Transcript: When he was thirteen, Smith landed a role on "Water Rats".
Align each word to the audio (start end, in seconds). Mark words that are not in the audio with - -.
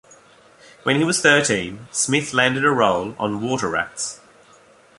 When 0.81 0.95
he 0.95 1.03
was 1.03 1.21
thirteen, 1.21 1.87
Smith 1.91 2.33
landed 2.33 2.65
a 2.65 2.71
role 2.71 3.13
on 3.19 3.39
"Water 3.39 3.69
Rats". 3.69 4.19